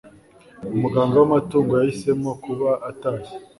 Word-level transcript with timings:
Umuganga 0.75 1.15
w'amatungo 1.17 1.71
yahisemo 1.75 2.29
kuba 2.43 2.69
atashye 2.89 3.35